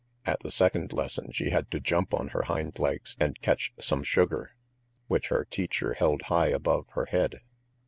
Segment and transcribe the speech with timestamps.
[0.25, 4.01] At the second lesson she had to jump on her hind legs and catch some
[4.01, 4.55] sugar,
[5.05, 7.41] which her teacher held high above her head.